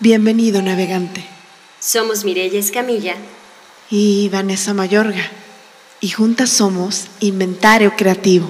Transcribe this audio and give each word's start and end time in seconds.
Bienvenido, 0.00 0.62
navegante. 0.62 1.24
Somos 1.80 2.24
Mireya 2.24 2.60
Escamilla 2.60 3.16
y 3.90 4.28
Vanessa 4.28 4.72
Mayorga, 4.72 5.28
y 6.00 6.10
juntas 6.10 6.50
somos 6.50 7.08
Inventario 7.18 7.92
Creativo. 7.96 8.48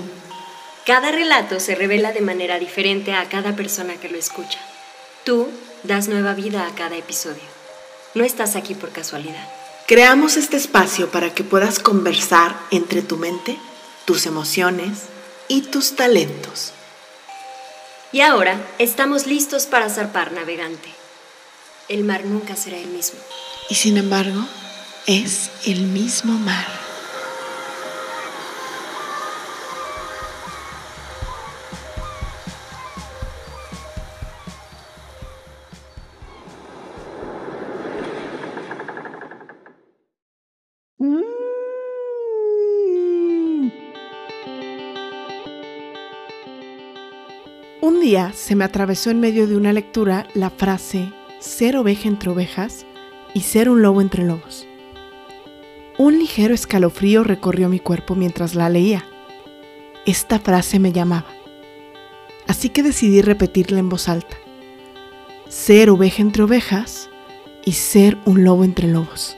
Cada 0.85 1.11
relato 1.11 1.59
se 1.59 1.75
revela 1.75 2.13
de 2.13 2.21
manera 2.21 2.59
diferente 2.59 3.15
a 3.15 3.31
cada 3.31 3.57
persona 3.57 3.95
que 3.95 4.11
lo 4.11 4.19
escucha. 4.19 4.59
Tú 5.25 5.49
das 5.85 6.09
nueva 6.09 6.35
vida 6.35 6.67
a 6.67 6.75
cada 6.75 6.97
episodio. 6.97 7.49
No 8.15 8.25
estás 8.25 8.55
aquí 8.55 8.75
por 8.75 8.91
casualidad. 8.91 9.49
Creamos 9.87 10.37
este 10.37 10.59
espacio 10.59 11.11
para 11.11 11.33
que 11.33 11.45
puedas 11.45 11.79
conversar 11.79 12.59
entre 12.71 13.01
tu 13.01 13.17
mente, 13.17 13.57
tus 14.05 14.27
emociones 14.27 15.05
y 15.49 15.63
tus 15.63 15.97
talentos. 15.97 16.75
Y 18.13 18.21
ahora 18.21 18.61
estamos 18.79 19.27
listos 19.27 19.65
para 19.65 19.89
zarpar 19.89 20.33
navegante 20.33 20.98
el 21.89 22.05
mar 22.05 22.25
nunca 22.25 22.55
será 22.57 22.79
el 22.79 22.89
mismo. 22.89 23.19
Y 23.71 23.75
sin 23.75 23.97
embargo, 23.97 24.45
es 25.07 25.51
el 25.67 25.83
mismo 25.83 26.39
mar. 26.39 26.67
Un 47.81 48.01
día 48.01 48.33
se 48.35 48.55
me 48.55 48.65
atravesó 48.65 49.11
en 49.11 49.21
medio 49.21 49.47
de 49.47 49.57
una 49.57 49.73
lectura 49.73 50.27
la 50.35 50.51
frase 50.51 51.13
ser 51.39 51.77
oveja 51.77 52.09
entre 52.09 52.31
ovejas 52.31 52.87
y 53.35 53.41
ser 53.41 53.69
un 53.69 53.83
lobo 53.83 54.01
entre 54.01 54.25
lobos. 54.25 54.67
Un 55.97 56.19
ligero 56.19 56.55
escalofrío 56.55 57.25
recorrió 57.25 57.69
mi 57.69 57.81
cuerpo 57.81 58.15
mientras 58.15 58.55
la 58.55 58.69
leía. 58.69 59.05
Esta 60.07 60.39
frase 60.39 60.79
me 60.79 60.93
llamaba. 60.93 61.27
Así 62.47 62.71
que 62.71 62.83
decidí 62.83 63.21
repetirla 63.21 63.79
en 63.79 63.89
voz 63.89 64.09
alta. 64.09 64.37
Ser 65.49 65.91
oveja 65.91 66.23
entre 66.23 66.43
ovejas 66.45 67.11
y 67.65 67.73
ser 67.73 68.17
un 68.25 68.45
lobo 68.45 68.65
entre 68.65 68.89
lobos. 68.89 69.37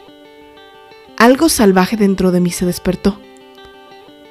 Algo 1.16 1.48
salvaje 1.48 1.96
dentro 1.96 2.30
de 2.30 2.40
mí 2.40 2.50
se 2.50 2.66
despertó. 2.66 3.18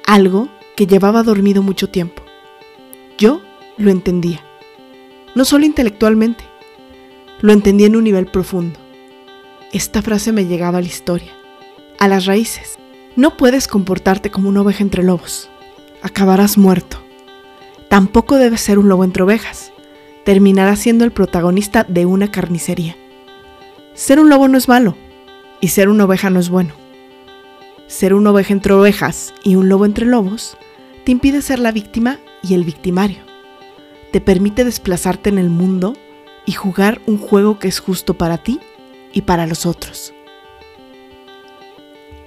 Algo 0.06 0.48
que 0.76 0.86
llevaba 0.86 1.22
dormido 1.22 1.62
mucho 1.62 1.88
tiempo. 1.88 2.22
Yo 3.18 3.42
lo 3.76 3.90
entendía. 3.90 4.40
No 5.34 5.44
solo 5.44 5.66
intelectualmente, 5.66 6.44
lo 7.40 7.52
entendí 7.52 7.84
en 7.84 7.96
un 7.96 8.04
nivel 8.04 8.26
profundo. 8.26 8.78
Esta 9.72 10.02
frase 10.02 10.32
me 10.32 10.46
llegaba 10.46 10.78
a 10.78 10.82
la 10.82 10.88
historia, 10.88 11.32
a 11.98 12.08
las 12.08 12.26
raíces. 12.26 12.78
No 13.16 13.36
puedes 13.36 13.68
comportarte 13.68 14.30
como 14.30 14.48
una 14.48 14.62
oveja 14.62 14.82
entre 14.82 15.02
lobos. 15.02 15.48
Acabarás 16.02 16.58
muerto. 16.58 17.02
Tampoco 17.88 18.36
debes 18.36 18.60
ser 18.60 18.78
un 18.78 18.88
lobo 18.88 19.04
entre 19.04 19.22
ovejas. 19.22 19.72
Terminarás 20.24 20.80
siendo 20.80 21.04
el 21.04 21.12
protagonista 21.12 21.84
de 21.84 22.06
una 22.06 22.30
carnicería. 22.30 22.96
Ser 23.94 24.20
un 24.20 24.28
lobo 24.28 24.48
no 24.48 24.58
es 24.58 24.68
malo 24.68 24.96
y 25.60 25.68
ser 25.68 25.88
una 25.88 26.04
oveja 26.04 26.30
no 26.30 26.40
es 26.40 26.48
bueno. 26.48 26.74
Ser 27.86 28.14
una 28.14 28.30
oveja 28.30 28.52
entre 28.52 28.72
ovejas 28.72 29.34
y 29.42 29.56
un 29.56 29.68
lobo 29.68 29.84
entre 29.84 30.06
lobos 30.06 30.56
te 31.04 31.12
impide 31.12 31.42
ser 31.42 31.58
la 31.58 31.72
víctima 31.72 32.18
y 32.42 32.54
el 32.54 32.64
victimario. 32.64 33.18
Te 34.12 34.20
permite 34.20 34.64
desplazarte 34.64 35.28
en 35.28 35.38
el 35.38 35.50
mundo 35.50 35.94
y 36.46 36.52
jugar 36.52 37.00
un 37.06 37.18
juego 37.18 37.58
que 37.58 37.68
es 37.68 37.80
justo 37.80 38.14
para 38.14 38.38
ti 38.38 38.60
y 39.12 39.22
para 39.22 39.46
los 39.46 39.66
otros. 39.66 40.12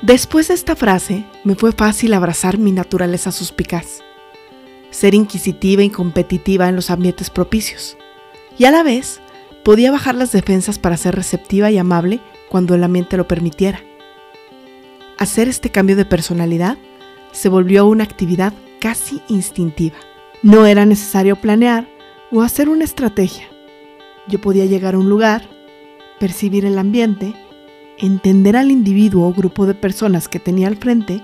Después 0.01 0.49
de 0.49 0.53
esta 0.53 0.75
frase, 0.75 1.25
me 1.43 1.55
fue 1.55 1.71
fácil 1.71 2.13
abrazar 2.13 2.57
mi 2.57 2.71
naturaleza 2.71 3.31
suspicaz, 3.31 4.01
ser 4.91 5.15
inquisitiva 5.15 5.81
y 5.83 5.89
competitiva 5.89 6.67
en 6.67 6.75
los 6.75 6.89
ambientes 6.89 7.29
propicios, 7.29 7.97
y 8.57 8.65
a 8.65 8.71
la 8.71 8.83
vez 8.83 9.21
podía 9.63 9.91
bajar 9.91 10.15
las 10.15 10.31
defensas 10.31 10.77
para 10.77 10.97
ser 10.97 11.15
receptiva 11.15 11.71
y 11.71 11.77
amable 11.77 12.19
cuando 12.49 12.75
el 12.75 12.83
ambiente 12.83 13.15
lo 13.15 13.27
permitiera. 13.27 13.81
Hacer 15.17 15.47
este 15.47 15.71
cambio 15.71 15.95
de 15.95 16.05
personalidad 16.05 16.77
se 17.31 17.47
volvió 17.47 17.85
una 17.85 18.03
actividad 18.03 18.53
casi 18.79 19.21
instintiva. 19.29 19.95
No 20.41 20.65
era 20.65 20.85
necesario 20.85 21.37
planear 21.37 21.87
o 22.29 22.41
hacer 22.41 22.67
una 22.67 22.83
estrategia. 22.83 23.47
Yo 24.27 24.39
podía 24.39 24.65
llegar 24.65 24.95
a 24.95 24.99
un 24.99 25.09
lugar, 25.09 25.49
percibir 26.19 26.65
el 26.65 26.77
ambiente, 26.77 27.33
entender 27.97 28.55
al 28.55 28.71
individuo 28.71 29.27
o 29.27 29.33
grupo 29.33 29.65
de 29.65 29.73
personas 29.73 30.27
que 30.29 30.39
tenía 30.39 30.67
al 30.67 30.77
frente 30.77 31.21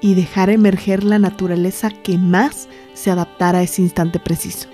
y 0.00 0.14
dejar 0.14 0.50
emerger 0.50 1.04
la 1.04 1.18
naturaleza 1.18 1.90
que 1.90 2.18
más 2.18 2.68
se 2.94 3.10
adaptara 3.10 3.58
a 3.58 3.62
ese 3.62 3.82
instante 3.82 4.18
preciso. 4.18 4.68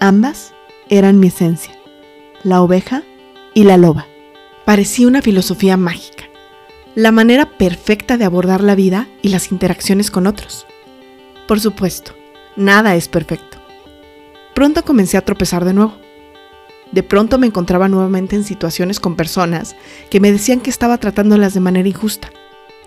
Ambas 0.00 0.52
eran 0.88 1.20
mi 1.20 1.28
esencia, 1.28 1.74
la 2.42 2.60
oveja 2.60 3.02
y 3.54 3.64
la 3.64 3.76
loba. 3.76 4.06
Parecía 4.64 5.08
una 5.08 5.22
filosofía 5.22 5.76
mágica, 5.76 6.24
la 6.94 7.12
manera 7.12 7.46
perfecta 7.56 8.16
de 8.16 8.24
abordar 8.24 8.62
la 8.62 8.74
vida 8.74 9.08
y 9.22 9.28
las 9.28 9.52
interacciones 9.52 10.10
con 10.10 10.26
otros. 10.26 10.66
Por 11.46 11.60
supuesto, 11.60 12.12
nada 12.56 12.96
es 12.96 13.08
perfecto. 13.08 13.58
Pronto 14.54 14.84
comencé 14.84 15.16
a 15.16 15.24
tropezar 15.24 15.64
de 15.64 15.72
nuevo 15.72 16.07
de 16.92 17.02
pronto 17.02 17.38
me 17.38 17.46
encontraba 17.46 17.88
nuevamente 17.88 18.36
en 18.36 18.44
situaciones 18.44 19.00
con 19.00 19.16
personas 19.16 19.76
que 20.10 20.20
me 20.20 20.32
decían 20.32 20.60
que 20.60 20.70
estaba 20.70 20.98
tratándolas 20.98 21.54
de 21.54 21.60
manera 21.60 21.88
injusta. 21.88 22.30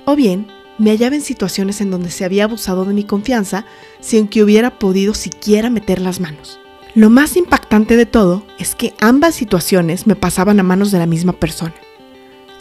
O 0.06 0.16
bien, 0.16 0.48
me 0.78 0.90
hallaba 0.90 1.16
en 1.16 1.22
situaciones 1.22 1.82
en 1.82 1.92
donde 1.92 2.10
se 2.10 2.26
había 2.26 2.46
abusado 2.46 2.86
de 2.86 2.94
mi 2.94 3.04
confianza 3.04 3.66
sin 4.00 4.28
que 4.28 4.44
hubiera 4.44 4.80
podido 4.80 5.14
siquiera 5.14 5.70
meter 5.70 6.02
las 6.02 6.20
manos. 6.20 6.60
Lo 6.96 7.10
más 7.10 7.38
impactante 7.38 7.96
de 7.96 8.06
todo 8.06 8.44
es 8.58 8.76
que 8.76 8.94
ambas 9.00 9.36
situaciones 9.36 10.08
me 10.08 10.16
pasaban 10.16 10.60
a 10.60 10.64
manos 10.64 10.92
de 10.92 11.00
la 11.00 11.06
misma 11.06 11.34
persona. 11.34 11.76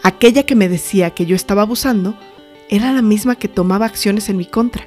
Aquella 0.02 0.44
que 0.44 0.54
me 0.54 0.68
decía 0.68 1.10
que 1.10 1.26
yo 1.26 1.34
estaba 1.34 1.62
abusando 1.62 2.14
era 2.68 2.92
la 2.92 3.02
misma 3.02 3.36
que 3.36 3.48
tomaba 3.48 3.86
acciones 3.86 4.28
en 4.28 4.36
mi 4.36 4.46
contra. 4.46 4.84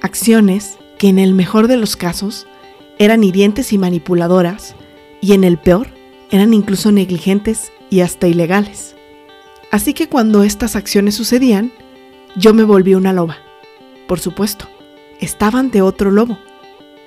Acciones 0.00 0.78
que 0.98 1.08
en 1.08 1.18
el 1.18 1.34
mejor 1.34 1.68
de 1.68 1.76
los 1.76 1.96
casos 1.96 2.46
eran 2.98 3.24
hirientes 3.24 3.72
y 3.72 3.78
manipuladoras 3.78 4.74
y 5.22 5.32
en 5.32 5.44
el 5.44 5.56
peor 5.56 5.88
eran 6.30 6.52
incluso 6.52 6.92
negligentes 6.92 7.72
y 7.88 8.00
hasta 8.00 8.26
ilegales. 8.26 8.94
Así 9.70 9.94
que 9.94 10.08
cuando 10.08 10.42
estas 10.42 10.76
acciones 10.76 11.14
sucedían, 11.14 11.72
yo 12.36 12.52
me 12.52 12.64
volví 12.64 12.94
una 12.94 13.14
loba. 13.14 13.38
Por 14.06 14.20
supuesto, 14.20 14.66
estaba 15.20 15.60
ante 15.60 15.80
otro 15.80 16.10
lobo. 16.10 16.36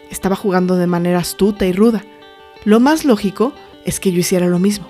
Estaba 0.09 0.35
jugando 0.35 0.77
de 0.77 0.87
manera 0.87 1.19
astuta 1.19 1.67
y 1.67 1.73
ruda. 1.73 2.03
Lo 2.63 2.79
más 2.79 3.05
lógico 3.05 3.53
es 3.83 3.99
que 3.99 4.11
yo 4.11 4.19
hiciera 4.19 4.47
lo 4.47 4.57
mismo. 4.57 4.87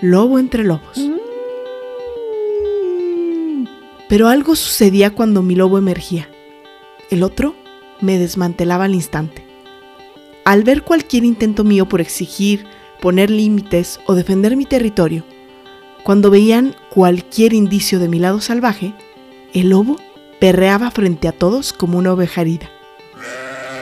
Lobo 0.00 0.38
entre 0.38 0.64
lobos. 0.64 1.00
Pero 4.08 4.28
algo 4.28 4.56
sucedía 4.56 5.14
cuando 5.14 5.42
mi 5.42 5.54
lobo 5.54 5.78
emergía. 5.78 6.28
El 7.10 7.22
otro 7.22 7.54
me 8.00 8.18
desmantelaba 8.18 8.84
al 8.84 8.94
instante. 8.94 9.47
Al 10.48 10.64
ver 10.64 10.82
cualquier 10.82 11.26
intento 11.26 11.62
mío 11.62 11.86
por 11.90 12.00
exigir, 12.00 12.64
poner 13.02 13.28
límites 13.28 14.00
o 14.06 14.14
defender 14.14 14.56
mi 14.56 14.64
territorio, 14.64 15.22
cuando 16.04 16.30
veían 16.30 16.74
cualquier 16.88 17.52
indicio 17.52 17.98
de 17.98 18.08
mi 18.08 18.18
lado 18.18 18.40
salvaje, 18.40 18.94
el 19.52 19.68
lobo 19.68 19.98
perreaba 20.40 20.90
frente 20.90 21.28
a 21.28 21.32
todos 21.32 21.74
como 21.74 21.98
una 21.98 22.14
oveja 22.14 22.40
herida. 22.40 22.70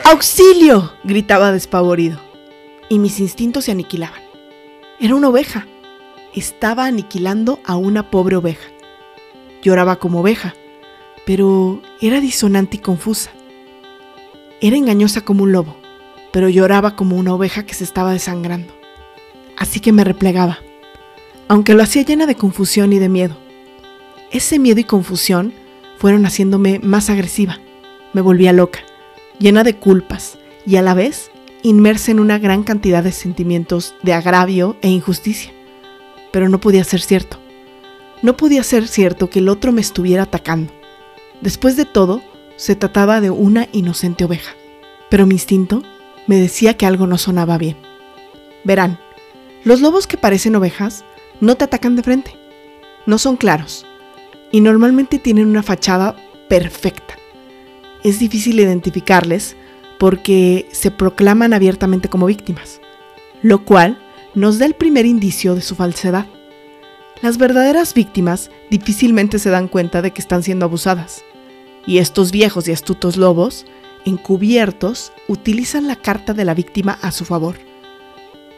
¡Auxilio! 0.03 0.93
gritaba 1.05 1.53
despavorido, 1.53 2.19
y 2.89 2.99
mis 2.99 3.21
instintos 3.21 3.67
se 3.67 3.71
aniquilaban. 3.71 4.23
Era 4.99 5.15
una 5.15 5.29
oveja. 5.29 5.69
Estaba 6.35 6.87
aniquilando 6.87 7.61
a 7.65 7.77
una 7.77 8.11
pobre 8.11 8.35
oveja. 8.35 8.67
Lloraba 9.63 10.01
como 10.01 10.23
oveja, 10.23 10.53
pero 11.25 11.81
era 12.01 12.21
disonante 12.21 12.79
y 12.79 12.81
confusa. 12.81 13.31
Era 14.61 14.77
engañosa 14.77 15.21
como 15.21 15.45
un 15.45 15.53
lobo 15.53 15.86
pero 16.37 16.51
lloraba 16.51 16.97
como 16.97 17.17
una 17.17 17.33
oveja 17.33 17.65
que 17.65 17.73
se 17.73 17.83
estaba 17.83 18.13
desangrando. 18.13 18.71
Así 19.57 19.81
que 19.81 19.91
me 19.91 20.05
replegaba, 20.05 20.59
aunque 21.49 21.73
lo 21.73 21.83
hacía 21.83 22.03
llena 22.03 22.27
de 22.27 22.35
confusión 22.35 22.93
y 22.93 22.99
de 22.99 23.09
miedo. 23.09 23.39
Ese 24.31 24.59
miedo 24.59 24.79
y 24.79 24.85
confusión 24.85 25.55
fueron 25.97 26.27
haciéndome 26.27 26.79
más 26.79 27.09
agresiva. 27.09 27.59
Me 28.13 28.21
volvía 28.21 28.53
loca, 28.53 28.81
llena 29.39 29.65
de 29.65 29.77
culpas 29.77 30.37
y 30.67 30.77
a 30.77 30.83
la 30.83 30.93
vez 30.93 31.31
inmersa 31.63 32.11
en 32.11 32.21
una 32.21 32.39
gran 32.39 32.65
cantidad 32.65 33.03
de 33.03 33.13
sentimientos 33.13 33.95
de 34.03 34.13
agravio 34.13 34.77
e 34.83 34.91
injusticia. 34.91 35.53
Pero 36.33 36.51
no 36.51 36.61
podía 36.61 36.85
ser 36.85 37.01
cierto. 37.01 37.39
No 38.21 38.37
podía 38.37 38.63
ser 38.63 38.89
cierto 38.89 39.31
que 39.31 39.39
el 39.39 39.49
otro 39.49 39.73
me 39.73 39.81
estuviera 39.81 40.25
atacando. 40.25 40.71
Después 41.41 41.79
de 41.79 41.87
todo, 41.87 42.21
se 42.57 42.77
trataba 42.77 43.23
de 43.23 43.31
una 43.31 43.69
inocente 43.73 44.27
oveja. 44.27 44.53
Pero 45.09 45.25
mi 45.25 45.37
instinto 45.37 45.83
me 46.27 46.37
decía 46.37 46.77
que 46.77 46.87
algo 46.87 47.07
no 47.07 47.19
sonaba 47.19 47.59
bien. 47.59 47.77
Verán, 48.65 48.99
Los 49.65 49.81
lobos 49.81 50.07
que 50.07 50.17
parecen 50.17 50.57
ovejas 50.57 51.05
no 51.41 51.57
te 51.57 51.65
atacan 51.65 51.97
de 51.97 52.03
frente, 52.03 52.33
no 53.07 53.19
son 53.19 53.37
claros 53.37 53.87
y 54.53 54.61
normalmente 54.61 55.19
tienen 55.19 55.49
una 55.49 55.63
fachada 55.63 56.17
perfecta. 56.49 57.15
Es 58.05 58.19
difícil 58.19 58.61
identificarles 58.61 59.57
porque 59.99 60.69
se 60.73 60.91
proclaman 60.91 61.53
abiertamente 61.53 62.09
como 62.09 62.27
víctimas, 62.27 62.81
lo 63.43 63.65
cual 63.65 63.99
nos 64.35 64.59
da 64.59 64.67
el 64.67 64.75
primer 64.75 65.07
indicio 65.07 65.55
de 65.55 65.63
su 65.63 65.75
falsedad. 65.75 66.27
Las 67.23 67.39
verdaderas 67.39 67.95
víctimas 67.95 68.51
difícilmente 68.71 69.39
se 69.39 69.51
dan 69.51 69.69
cuenta 69.69 70.03
de 70.03 70.13
que 70.13 70.21
están 70.21 70.43
siendo 70.43 70.67
abusadas, 70.67 71.25
y 71.87 71.99
estos 71.99 72.31
viejos 72.31 72.69
y 72.69 72.73
astutos 72.73 73.17
lobos, 73.17 73.65
encubiertos, 74.07 75.13
utilizan 75.29 75.87
la 75.87 75.97
carta 75.97 76.33
de 76.33 76.47
la 76.47 76.55
víctima 76.55 76.99
a 77.03 77.13
su 77.13 77.27
favor. 77.27 77.57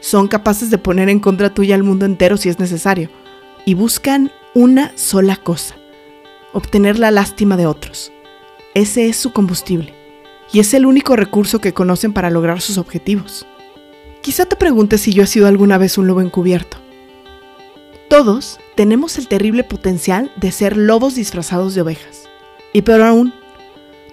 Son 0.01 0.29
capaces 0.29 0.71
de 0.71 0.79
poner 0.79 1.09
en 1.09 1.19
contra 1.19 1.53
tuya 1.53 1.75
al 1.75 1.83
mundo 1.83 2.07
entero 2.07 2.37
si 2.37 2.49
es 2.49 2.61
necesario, 2.61 3.11
y 3.65 3.75
buscan 3.75 4.31
una 4.55 4.93
sola 4.97 5.37
cosa, 5.37 5.75
obtener 6.53 6.99
la 6.99 7.11
lástima 7.11 7.57
de 7.57 7.67
otros. 7.67 8.13
Ese 8.75 9.09
es 9.09 9.17
su 9.17 9.33
combustible, 9.33 9.95
y 10.53 10.61
es 10.61 10.73
el 10.75 10.87
único 10.87 11.17
recurso 11.17 11.61
que 11.61 11.75
conocen 11.75 12.13
para 12.13 12.31
lograr 12.31 12.61
sus 12.61 12.79
objetivos. 12.79 13.47
Quizá 14.21 14.45
te 14.45 14.57
preguntes 14.57 15.01
si 15.01 15.13
yo 15.13 15.23
he 15.23 15.27
sido 15.27 15.47
alguna 15.49 15.79
vez 15.79 15.99
un 15.99 16.07
lobo 16.07 16.21
encubierto. 16.21 16.77
Todos 18.09 18.59
tenemos 18.75 19.19
el 19.19 19.29
terrible 19.29 19.65
potencial 19.65 20.31
de 20.37 20.53
ser 20.53 20.77
lobos 20.77 21.15
disfrazados 21.15 21.75
de 21.75 21.83
ovejas. 21.83 22.29
Y 22.73 22.83
peor 22.83 23.03
aún, 23.03 23.35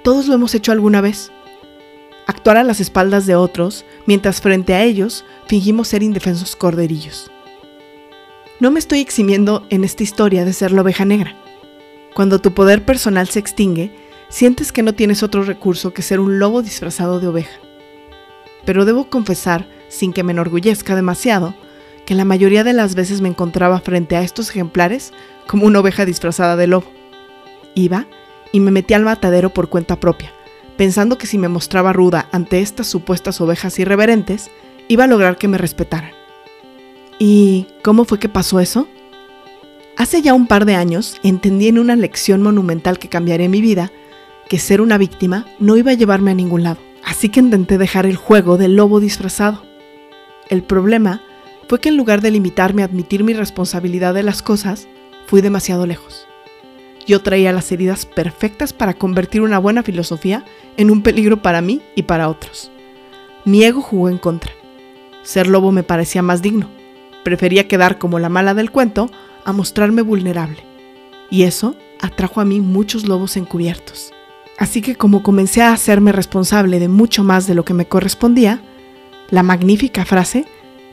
todos 0.06 0.28
lo 0.28 0.36
hemos 0.36 0.54
hecho 0.54 0.72
alguna 0.72 1.02
vez. 1.02 1.32
Actuar 2.28 2.58
a 2.58 2.64
las 2.64 2.80
espaldas 2.80 3.26
de 3.26 3.36
otros, 3.36 3.86
mientras 4.06 4.40
frente 4.40 4.76
a 4.76 4.84
ellos 4.84 5.26
fingimos 5.48 5.88
ser 5.88 6.04
indefensos 6.04 6.56
corderillos. 6.56 7.32
No 8.60 8.70
me 8.70 8.78
estoy 8.78 9.00
eximiendo 9.00 9.66
en 9.72 9.84
esta 9.84 10.04
historia 10.04 10.46
de 10.46 10.54
ser 10.54 10.72
la 10.72 10.84
oveja 10.84 11.06
negra. 11.06 11.36
Cuando 12.14 12.40
tu 12.40 12.54
poder 12.54 12.86
personal 12.86 13.30
se 13.30 13.40
extingue, 13.40 13.96
sientes 14.30 14.72
que 14.72 14.84
no 14.84 14.94
tienes 14.94 15.24
otro 15.24 15.42
recurso 15.42 15.92
que 15.92 16.04
ser 16.04 16.20
un 16.20 16.38
lobo 16.38 16.62
disfrazado 16.62 17.20
de 17.20 17.28
oveja. 17.28 17.60
Pero 18.64 18.86
debo 18.86 19.10
confesar, 19.10 19.68
sin 19.90 20.14
que 20.14 20.22
me 20.22 20.34
enorgullezca 20.34 20.96
demasiado, 20.96 21.56
que 22.06 22.14
la 22.14 22.26
mayoría 22.26 22.64
de 22.64 22.74
las 22.74 22.94
veces 22.94 23.22
me 23.22 23.30
encontraba 23.30 23.80
frente 23.80 24.16
a 24.16 24.22
estos 24.22 24.52
ejemplares 24.52 25.14
como 25.48 25.66
una 25.66 25.80
oveja 25.80 26.06
disfrazada 26.06 26.56
de 26.56 26.68
lobo. 26.68 26.92
Iba 27.74 28.06
y 28.56 28.62
me 28.62 28.72
metí 28.72 28.94
al 28.94 29.04
matadero 29.04 29.50
por 29.50 29.68
cuenta 29.68 30.00
propia, 30.00 30.32
pensando 30.78 31.18
que 31.18 31.28
si 31.28 31.38
me 31.38 31.50
mostraba 31.50 31.92
ruda 31.92 32.30
ante 32.32 32.62
estas 32.62 32.88
supuestas 32.88 33.42
ovejas 33.42 33.78
irreverentes, 33.80 34.50
iba 34.88 35.04
a 35.04 35.08
lograr 35.08 35.38
que 35.38 35.50
me 35.50 35.58
respetaran. 35.58 36.12
¿Y 37.20 37.68
cómo 37.84 38.06
fue 38.06 38.18
que 38.18 38.30
pasó 38.30 38.62
eso? 38.62 38.88
Hace 39.98 40.22
ya 40.22 40.34
un 40.34 40.48
par 40.48 40.64
de 40.64 40.76
años 40.76 41.20
entendí 41.22 41.68
en 41.68 41.80
una 41.80 41.98
lección 41.98 42.42
monumental 42.42 42.98
que 42.98 43.10
cambiaría 43.10 43.50
mi 43.50 43.60
vida 43.60 43.92
que 44.48 44.58
ser 44.58 44.80
una 44.80 44.98
víctima 44.98 45.46
no 45.60 45.76
iba 45.76 45.92
a 45.92 45.96
llevarme 45.96 46.32
a 46.32 46.36
ningún 46.36 46.64
lado, 46.64 46.80
así 47.04 47.28
que 47.28 47.42
intenté 47.42 47.78
dejar 47.78 48.06
el 48.06 48.16
juego 48.16 48.58
del 48.58 48.78
lobo 48.78 49.02
disfrazado. 49.02 49.64
El 50.48 50.64
problema 50.64 51.22
fue 51.68 51.82
que 51.82 51.90
en 51.90 51.98
lugar 51.98 52.22
de 52.22 52.32
limitarme 52.32 52.84
a 52.84 52.86
admitir 52.86 53.26
mi 53.26 53.34
responsabilidad 53.34 54.14
de 54.14 54.24
las 54.24 54.42
cosas, 54.42 54.88
fui 55.28 55.42
demasiado 55.42 55.86
lejos. 55.86 56.26
Yo 57.08 57.22
traía 57.22 57.54
las 57.54 57.72
heridas 57.72 58.06
perfectas 58.06 58.74
para 58.74 58.94
convertir 58.94 59.42
una 59.42 59.60
buena 59.60 59.84
filosofía 59.84 60.44
en 60.78 60.90
un 60.92 61.02
peligro 61.02 61.42
para 61.42 61.62
mí 61.62 61.82
y 61.96 62.04
para 62.04 62.30
otros. 62.30 62.72
Mi 63.46 63.64
ego 63.64 63.82
jugó 63.82 64.10
en 64.10 64.18
contra. 64.18 64.52
Ser 65.24 65.48
lobo 65.48 65.72
me 65.72 65.84
parecía 65.84 66.22
más 66.22 66.42
digno, 66.42 66.70
Prefería 67.26 67.68
quedar 67.68 67.98
como 67.98 68.20
la 68.20 68.30
mala 68.30 68.54
del 68.54 68.70
cuento 68.70 69.10
a 69.46 69.52
mostrarme 69.52 70.04
vulnerable. 70.04 70.64
Y 71.32 71.42
eso 71.42 71.76
atrajo 72.00 72.40
a 72.40 72.46
mí 72.46 72.62
muchos 72.62 73.08
lobos 73.08 73.36
encubiertos. 73.36 74.14
Así 74.60 74.84
que 74.84 74.96
como 74.96 75.24
comencé 75.24 75.64
a 75.64 75.74
hacerme 75.74 76.12
responsable 76.12 76.80
de 76.80 76.88
mucho 76.88 77.24
más 77.24 77.48
de 77.48 77.56
lo 77.56 77.66
que 77.66 77.74
me 77.74 77.88
correspondía, 77.88 78.62
la 79.32 79.42
magnífica 79.42 80.06
frase 80.06 80.46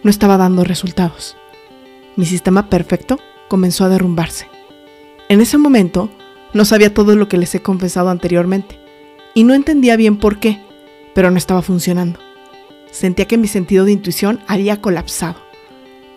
no 0.02 0.08
estaba 0.08 0.38
dando 0.38 0.64
resultados. 0.64 1.36
Mi 2.16 2.24
sistema 2.24 2.70
perfecto 2.70 3.20
comenzó 3.48 3.84
a 3.84 3.90
derrumbarse. 3.90 4.51
En 5.32 5.40
ese 5.40 5.56
momento 5.56 6.10
no 6.52 6.66
sabía 6.66 6.92
todo 6.92 7.16
lo 7.16 7.26
que 7.26 7.38
les 7.38 7.54
he 7.54 7.62
confesado 7.62 8.10
anteriormente 8.10 8.78
y 9.32 9.44
no 9.44 9.54
entendía 9.54 9.96
bien 9.96 10.18
por 10.18 10.38
qué, 10.38 10.60
pero 11.14 11.30
no 11.30 11.38
estaba 11.38 11.62
funcionando. 11.62 12.20
Sentía 12.90 13.26
que 13.26 13.38
mi 13.38 13.48
sentido 13.48 13.86
de 13.86 13.92
intuición 13.92 14.40
había 14.46 14.82
colapsado. 14.82 15.40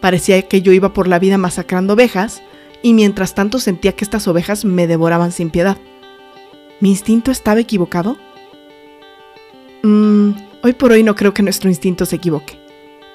Parecía 0.02 0.42
que 0.42 0.62
yo 0.62 0.74
iba 0.74 0.92
por 0.92 1.08
la 1.08 1.18
vida 1.18 1.38
masacrando 1.38 1.94
ovejas 1.94 2.44
y 2.82 2.94
mientras 2.94 3.36
tanto 3.36 3.60
sentía 3.60 3.94
que 3.94 4.04
estas 4.04 4.28
ovejas 4.28 4.66
me 4.66 4.86
devoraban 4.86 5.32
sin 5.32 5.50
piedad. 5.50 5.78
¿Mi 6.82 6.90
instinto 6.90 7.32
estaba 7.32 7.62
equivocado? 7.62 8.18
Mm, 9.82 10.32
hoy 10.62 10.74
por 10.74 10.92
hoy 10.92 11.04
no 11.04 11.16
creo 11.16 11.34
que 11.34 11.42
nuestro 11.42 11.70
instinto 11.70 12.06
se 12.06 12.18
equivoque. 12.18 12.60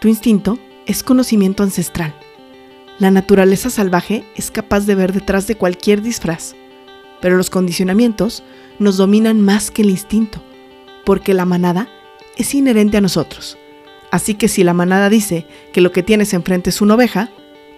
Tu 0.01 0.09
instinto 0.09 0.59
es 0.87 1.03
conocimiento 1.03 1.63
ancestral. 1.63 2.15
La 3.01 3.11
naturaleza 3.11 3.71
salvaje 3.71 4.25
es 4.37 4.51
capaz 4.51 4.85
de 4.85 4.95
ver 4.95 5.15
detrás 5.15 5.47
de 5.47 5.55
cualquier 5.55 6.03
disfraz, 6.03 6.55
pero 7.23 7.39
los 7.39 7.49
condicionamientos 7.49 8.43
nos 8.79 8.99
dominan 8.99 9.41
más 9.41 9.71
que 9.71 9.81
el 9.81 9.89
instinto, 9.89 10.43
porque 11.07 11.33
la 11.33 11.47
manada 11.47 11.89
es 12.37 12.55
inherente 12.55 12.99
a 12.99 13.01
nosotros. 13.01 13.57
Así 14.11 14.35
que 14.35 14.49
si 14.49 14.65
la 14.65 14.75
manada 14.75 15.09
dice 15.09 15.47
que 15.73 15.81
lo 15.81 15.93
que 15.93 16.03
tienes 16.03 16.35
enfrente 16.35 16.69
es 16.69 16.83
una 16.83 16.95
oveja, 16.95 17.31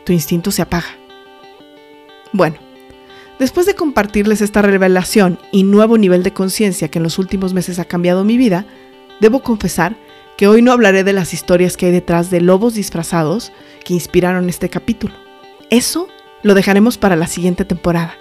tu 0.05 0.13
instinto 0.13 0.51
se 0.51 0.63
apaga. 0.63 0.97
Bueno, 2.33 2.57
después 3.39 3.65
de 3.65 3.77
compartirles 3.77 4.41
esta 4.41 4.61
revelación 4.61 5.39
y 5.53 5.63
nuevo 5.63 5.99
nivel 5.99 6.25
de 6.25 6.33
conciencia 6.33 6.89
que 6.89 6.99
en 6.99 7.05
los 7.05 7.21
últimos 7.21 7.55
meses 7.55 7.79
ha 7.79 7.85
cambiado 7.85 8.25
mi 8.25 8.37
vida, 8.37 8.67
debo 9.21 9.41
confesar 9.45 9.95
que 10.37 10.49
hoy 10.49 10.63
no 10.63 10.73
hablaré 10.73 11.05
de 11.05 11.13
las 11.13 11.35
historias 11.35 11.77
que 11.77 11.87
hay 11.87 11.93
detrás 11.93 12.31
de 12.31 12.41
lobos 12.41 12.75
disfrazados 12.75 13.53
que 13.85 13.95
inspiraron 13.95 14.49
este 14.49 14.69
capítulo. 14.69 15.15
Eso 15.71 16.09
lo 16.43 16.55
dejaremos 16.55 16.99
para 16.99 17.17
la 17.17 17.27
siguiente 17.27 17.65
temporada, 17.65 18.15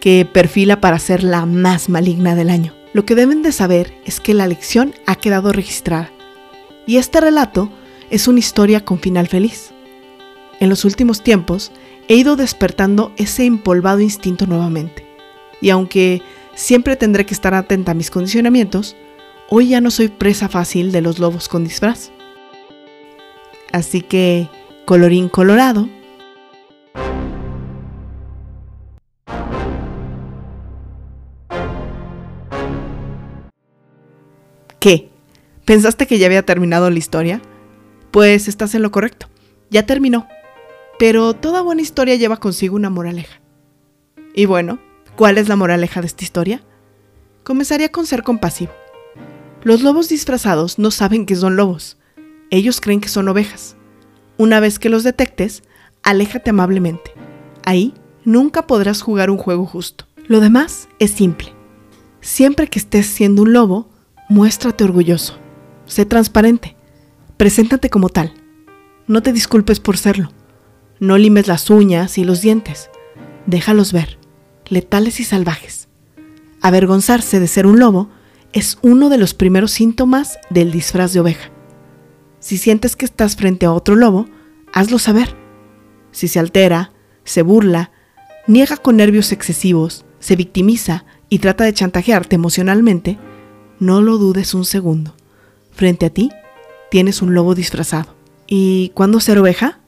que 0.00 0.26
perfila 0.30 0.80
para 0.80 0.98
ser 0.98 1.22
la 1.22 1.46
más 1.46 1.88
maligna 1.88 2.34
del 2.34 2.50
año. 2.50 2.74
Lo 2.92 3.04
que 3.04 3.14
deben 3.14 3.42
de 3.42 3.52
saber 3.52 3.94
es 4.04 4.20
que 4.20 4.34
la 4.34 4.46
lección 4.46 4.94
ha 5.06 5.16
quedado 5.16 5.52
registrada 5.52 6.10
y 6.86 6.96
este 6.96 7.20
relato 7.20 7.70
es 8.10 8.28
una 8.28 8.40
historia 8.40 8.84
con 8.84 8.98
final 8.98 9.28
feliz. 9.28 9.72
En 10.60 10.68
los 10.68 10.84
últimos 10.84 11.22
tiempos 11.22 11.72
he 12.08 12.16
ido 12.16 12.36
despertando 12.36 13.12
ese 13.16 13.44
empolvado 13.44 14.00
instinto 14.00 14.46
nuevamente. 14.46 15.06
Y 15.60 15.70
aunque 15.70 16.22
siempre 16.54 16.96
tendré 16.96 17.24
que 17.24 17.34
estar 17.34 17.54
atenta 17.54 17.92
a 17.92 17.94
mis 17.94 18.10
condicionamientos, 18.10 18.96
hoy 19.54 19.68
ya 19.68 19.82
no 19.82 19.90
soy 19.90 20.08
presa 20.08 20.48
fácil 20.48 20.92
de 20.92 21.02
los 21.02 21.18
lobos 21.18 21.46
con 21.46 21.62
disfraz. 21.62 22.10
Así 23.70 24.00
que, 24.00 24.48
colorín 24.86 25.28
colorado. 25.28 25.90
¿Qué? 34.80 35.10
¿Pensaste 35.66 36.06
que 36.06 36.18
ya 36.18 36.24
había 36.24 36.46
terminado 36.46 36.88
la 36.88 36.98
historia? 36.98 37.42
Pues 38.10 38.48
estás 38.48 38.74
en 38.74 38.80
lo 38.80 38.90
correcto. 38.90 39.28
Ya 39.68 39.84
terminó. 39.84 40.28
Pero 40.98 41.34
toda 41.34 41.60
buena 41.60 41.82
historia 41.82 42.16
lleva 42.16 42.38
consigo 42.38 42.74
una 42.74 42.88
moraleja. 42.88 43.42
Y 44.34 44.46
bueno, 44.46 44.78
¿cuál 45.14 45.36
es 45.36 45.50
la 45.50 45.56
moraleja 45.56 46.00
de 46.00 46.06
esta 46.06 46.24
historia? 46.24 46.62
Comenzaría 47.44 47.90
con 47.90 48.06
ser 48.06 48.22
compasivo. 48.22 48.72
Los 49.64 49.82
lobos 49.82 50.08
disfrazados 50.08 50.80
no 50.80 50.90
saben 50.90 51.24
que 51.24 51.36
son 51.36 51.56
lobos. 51.56 51.96
Ellos 52.50 52.80
creen 52.80 53.00
que 53.00 53.08
son 53.08 53.28
ovejas. 53.28 53.76
Una 54.36 54.58
vez 54.58 54.80
que 54.80 54.88
los 54.88 55.04
detectes, 55.04 55.62
aléjate 56.02 56.50
amablemente. 56.50 57.12
Ahí 57.64 57.94
nunca 58.24 58.66
podrás 58.66 59.02
jugar 59.02 59.30
un 59.30 59.38
juego 59.38 59.64
justo. 59.64 60.06
Lo 60.26 60.40
demás 60.40 60.88
es 60.98 61.12
simple. 61.12 61.54
Siempre 62.20 62.66
que 62.66 62.80
estés 62.80 63.06
siendo 63.06 63.42
un 63.42 63.52
lobo, 63.52 63.88
muéstrate 64.28 64.82
orgulloso. 64.82 65.38
Sé 65.86 66.06
transparente. 66.06 66.76
Preséntate 67.36 67.88
como 67.88 68.08
tal. 68.08 68.34
No 69.06 69.22
te 69.22 69.32
disculpes 69.32 69.78
por 69.78 69.96
serlo. 69.96 70.32
No 70.98 71.18
limes 71.18 71.46
las 71.46 71.70
uñas 71.70 72.18
y 72.18 72.24
los 72.24 72.40
dientes. 72.40 72.90
Déjalos 73.46 73.92
ver, 73.92 74.18
letales 74.68 75.20
y 75.20 75.24
salvajes. 75.24 75.88
Avergonzarse 76.60 77.38
de 77.38 77.46
ser 77.46 77.66
un 77.66 77.78
lobo 77.78 78.10
es 78.52 78.78
uno 78.82 79.08
de 79.08 79.18
los 79.18 79.34
primeros 79.34 79.72
síntomas 79.72 80.38
del 80.50 80.70
disfraz 80.70 81.12
de 81.12 81.20
oveja. 81.20 81.50
Si 82.38 82.58
sientes 82.58 82.96
que 82.96 83.04
estás 83.04 83.36
frente 83.36 83.66
a 83.66 83.72
otro 83.72 83.94
lobo, 83.96 84.26
hazlo 84.72 84.98
saber. 84.98 85.36
Si 86.10 86.28
se 86.28 86.38
altera, 86.38 86.92
se 87.24 87.42
burla, 87.42 87.92
niega 88.46 88.76
con 88.76 88.96
nervios 88.96 89.32
excesivos, 89.32 90.04
se 90.18 90.36
victimiza 90.36 91.04
y 91.28 91.38
trata 91.38 91.64
de 91.64 91.72
chantajearte 91.72 92.36
emocionalmente, 92.36 93.18
no 93.78 94.02
lo 94.02 94.18
dudes 94.18 94.54
un 94.54 94.64
segundo. 94.64 95.14
Frente 95.70 96.06
a 96.06 96.10
ti 96.10 96.30
tienes 96.90 97.22
un 97.22 97.34
lobo 97.34 97.54
disfrazado. 97.54 98.14
¿Y 98.46 98.90
cuándo 98.90 99.20
ser 99.20 99.38
oveja? 99.38 99.80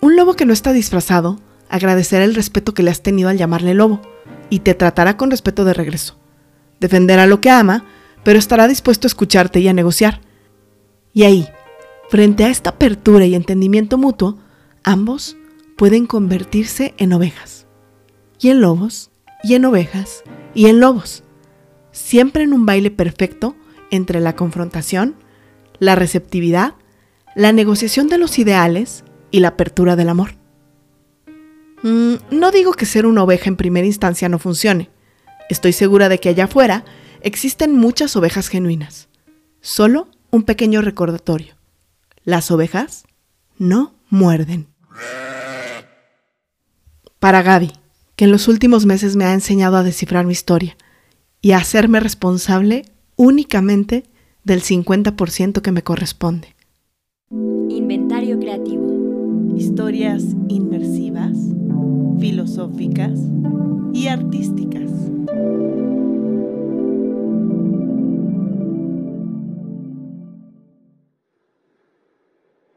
Un 0.00 0.16
lobo 0.16 0.34
que 0.34 0.46
no 0.46 0.52
está 0.52 0.72
disfrazado 0.72 1.38
agradecerá 1.68 2.24
el 2.24 2.34
respeto 2.34 2.74
que 2.74 2.82
le 2.82 2.90
has 2.90 3.02
tenido 3.02 3.28
al 3.28 3.38
llamarle 3.38 3.74
lobo 3.74 4.00
y 4.50 4.60
te 4.60 4.74
tratará 4.74 5.16
con 5.16 5.30
respeto 5.30 5.64
de 5.64 5.74
regreso. 5.74 6.21
Defenderá 6.82 7.28
lo 7.28 7.40
que 7.40 7.48
ama, 7.48 7.84
pero 8.24 8.40
estará 8.40 8.66
dispuesto 8.66 9.06
a 9.06 9.10
escucharte 9.10 9.60
y 9.60 9.68
a 9.68 9.72
negociar. 9.72 10.20
Y 11.14 11.22
ahí, 11.22 11.48
frente 12.10 12.42
a 12.42 12.48
esta 12.48 12.70
apertura 12.70 13.24
y 13.24 13.36
entendimiento 13.36 13.98
mutuo, 13.98 14.38
ambos 14.82 15.36
pueden 15.76 16.06
convertirse 16.06 16.92
en 16.98 17.12
ovejas. 17.12 17.68
Y 18.40 18.48
en 18.48 18.60
lobos, 18.60 19.12
y 19.44 19.54
en 19.54 19.64
ovejas, 19.64 20.24
y 20.54 20.66
en 20.66 20.80
lobos. 20.80 21.22
Siempre 21.92 22.42
en 22.42 22.52
un 22.52 22.66
baile 22.66 22.90
perfecto 22.90 23.54
entre 23.92 24.18
la 24.18 24.34
confrontación, 24.34 25.14
la 25.78 25.94
receptividad, 25.94 26.74
la 27.36 27.52
negociación 27.52 28.08
de 28.08 28.18
los 28.18 28.40
ideales 28.40 29.04
y 29.30 29.38
la 29.38 29.48
apertura 29.48 29.94
del 29.94 30.08
amor. 30.08 30.34
Mm, 31.84 32.14
no 32.32 32.50
digo 32.50 32.72
que 32.72 32.86
ser 32.86 33.06
una 33.06 33.22
oveja 33.22 33.48
en 33.48 33.56
primera 33.56 33.86
instancia 33.86 34.28
no 34.28 34.40
funcione. 34.40 34.90
Estoy 35.52 35.74
segura 35.74 36.08
de 36.08 36.18
que 36.18 36.30
allá 36.30 36.44
afuera 36.44 36.82
existen 37.20 37.76
muchas 37.76 38.16
ovejas 38.16 38.48
genuinas. 38.48 39.10
Solo 39.60 40.08
un 40.30 40.44
pequeño 40.44 40.80
recordatorio. 40.80 41.56
Las 42.24 42.50
ovejas 42.50 43.04
no 43.58 43.92
muerden. 44.08 44.68
Para 47.18 47.42
Gaby, 47.42 47.70
que 48.16 48.24
en 48.24 48.32
los 48.32 48.48
últimos 48.48 48.86
meses 48.86 49.14
me 49.14 49.26
ha 49.26 49.34
enseñado 49.34 49.76
a 49.76 49.82
descifrar 49.82 50.24
mi 50.24 50.32
historia 50.32 50.74
y 51.42 51.52
a 51.52 51.58
hacerme 51.58 52.00
responsable 52.00 52.86
únicamente 53.16 54.04
del 54.44 54.62
50% 54.62 55.60
que 55.60 55.70
me 55.70 55.82
corresponde. 55.82 56.56
Inventario 57.68 58.38
creativo. 58.38 59.54
Historias 59.54 60.24
inmersivas, 60.48 61.36
filosóficas 62.18 63.20
y 63.92 64.06
artísticas. 64.06 64.81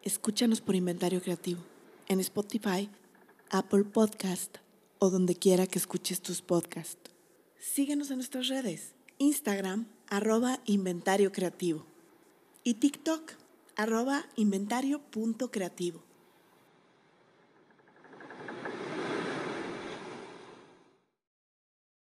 Escúchanos 0.05 0.62
por 0.62 0.75
Inventario 0.75 1.22
Creativo 1.22 1.62
en 2.07 2.19
Spotify, 2.19 2.89
Apple 3.50 3.84
Podcast 3.84 4.57
o 5.00 5.10
donde 5.10 5.36
quiera 5.36 5.67
que 5.67 5.79
escuches 5.79 6.22
tus 6.22 6.41
podcasts. 6.41 7.12
Síguenos 7.60 8.12
en 8.12 8.17
nuestras 8.17 8.48
redes, 8.48 8.93
Instagram, 9.17 9.88
arroba 10.07 10.62
inventario 10.65 11.31
creativo 11.31 11.86
y 12.63 12.75
TikTok, 12.75 13.34
arroba 13.75 14.25
inventario.creativo. 14.36 16.04